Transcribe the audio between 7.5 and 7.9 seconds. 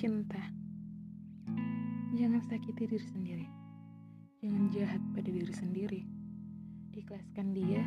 dia.